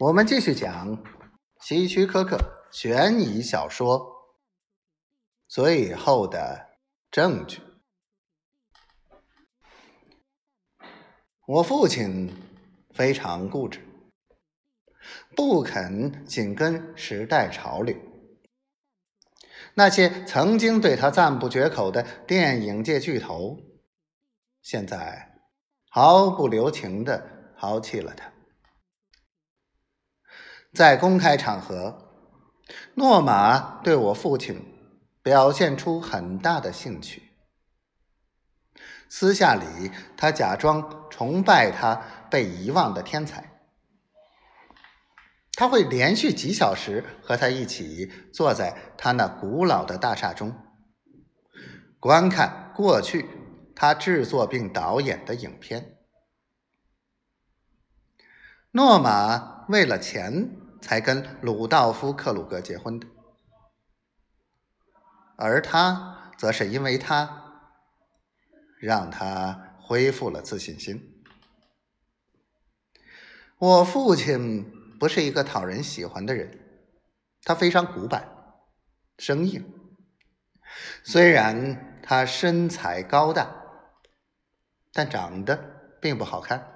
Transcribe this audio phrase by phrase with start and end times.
[0.00, 1.04] 我们继续讲
[1.60, 2.38] 希区柯克
[2.72, 3.98] 悬疑小说
[5.46, 6.70] 《最后的
[7.10, 7.58] 证据》。
[11.46, 12.34] 我父亲
[12.94, 13.86] 非常固执，
[15.36, 17.94] 不肯紧跟时代潮流。
[19.74, 23.58] 那些曾经对他赞不绝口的电影界巨头，
[24.62, 25.42] 现在
[25.90, 28.32] 毫不留情的抛弃了他。
[30.72, 32.10] 在公开场合，
[32.94, 34.64] 诺玛对我父亲
[35.20, 37.24] 表现出很大的兴趣。
[39.08, 43.50] 私下里，他假装崇拜他被遗忘的天才。
[45.54, 50.54] 他会连续几小时和他一起坐在他那古老的大厦中，
[51.98, 53.26] 观看过去
[53.74, 55.99] 他制作并导演的影片。
[58.72, 60.56] 诺玛为了钱。
[60.82, 63.06] 才跟鲁道夫·克鲁格结婚的，
[65.36, 67.68] 而他则是因为他
[68.80, 71.22] 让他恢复了自信心。
[73.58, 76.58] 我父亲不是一个讨人喜欢的人，
[77.42, 78.26] 他非常古板、
[79.18, 79.62] 生硬。
[81.04, 83.54] 虽然他身材高大，
[84.94, 86.66] 但长得并不好看。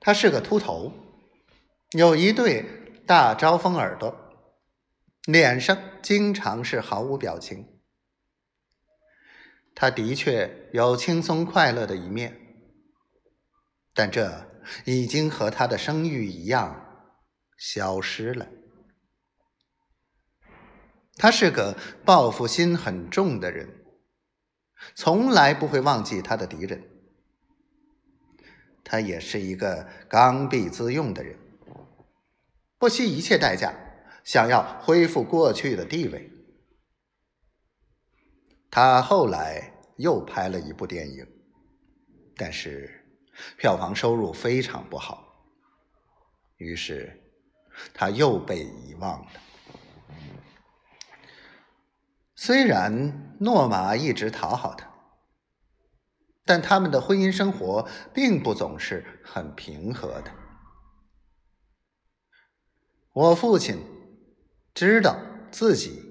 [0.00, 0.92] 他是个秃头。
[1.92, 2.64] 有一对
[3.06, 4.16] 大招风耳朵，
[5.26, 7.66] 脸上经常是毫无表情。
[9.74, 12.36] 他的确有轻松快乐的一面，
[13.94, 14.46] 但这
[14.84, 17.10] 已经和他的声誉一样
[17.56, 18.46] 消失了。
[21.16, 23.84] 他是个报复心很重的人，
[24.94, 26.89] 从来不会忘记他的敌人。
[28.84, 31.36] 他也是一个刚愎自用的人。
[32.78, 33.72] 不惜一切代价，
[34.24, 36.30] 想要恢复过去的地位。
[38.70, 41.26] 他后来又拍了一部电影，
[42.36, 43.04] 但是
[43.56, 45.44] 票房收入非常不好，
[46.56, 47.20] 于是
[47.92, 49.30] 他又被遗忘了。
[52.34, 54.89] 虽然诺玛一直讨好他，
[56.50, 60.32] 但他们的婚姻生活并不总是很平和的。
[63.12, 63.78] 我父亲
[64.74, 65.16] 知道
[65.52, 66.02] 自己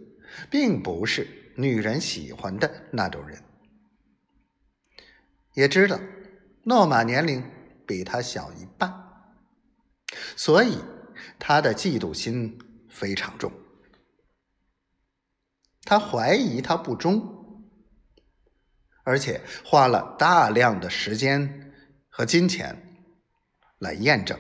[0.50, 3.44] 并不是女人喜欢的那种人，
[5.56, 6.00] 也知道
[6.64, 7.44] 诺玛年龄
[7.86, 8.94] 比他小一半，
[10.38, 10.78] 所以
[11.38, 12.58] 他的嫉妒心
[12.90, 13.52] 非常重。
[15.84, 17.39] 他怀疑他不忠，
[19.10, 21.74] 而且花了大量的时间
[22.10, 22.78] 和金钱
[23.80, 24.40] 来验证。